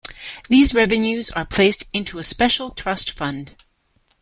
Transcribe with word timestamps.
These 0.49 0.73
revenues 0.73 1.29
are 1.29 1.45
placed 1.45 1.83
into 1.93 2.17
a 2.17 2.23
special 2.23 2.71
trust 2.71 3.11
fund. 3.11 3.51